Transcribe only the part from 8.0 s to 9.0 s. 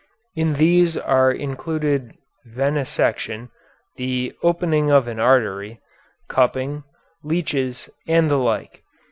and the like.